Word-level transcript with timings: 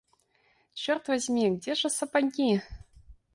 Черт 0.73 1.09
возьми! 1.09 1.51
где 1.55 1.75
же 1.75 1.87
сапоги? 1.87 2.63